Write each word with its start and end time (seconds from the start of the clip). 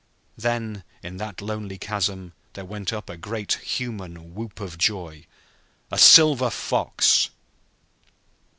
Then, 0.35 0.83
in 1.03 1.17
that 1.17 1.41
lonely 1.43 1.77
chasm, 1.77 2.33
there 2.53 2.65
went 2.65 2.91
up 2.91 3.07
a 3.07 3.15
great 3.17 3.51
human 3.63 4.33
whoop 4.33 4.59
of 4.59 4.79
joy. 4.79 5.27
"A 5.91 5.99
silver 5.99 6.49
fox!" 6.49 7.29